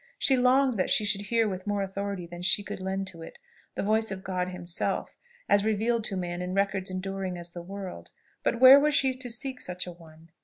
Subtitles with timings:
[0.17, 3.37] She longed that she should hear with more authority than she could lend to it,
[3.75, 5.15] the voice of God himself,
[5.47, 8.09] as revealed to man in records enduring as the world;
[8.41, 10.31] but where was she to seek such a one?